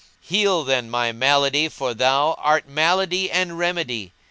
Heal 0.19 0.63
then 0.63 0.89
my 0.89 1.11
malady, 1.11 1.69
for 1.69 1.93
thou 1.93 2.33
* 2.37 2.37
Art 2.39 2.67
malady 2.67 3.29
and 3.29 3.59
remedy! 3.59 4.13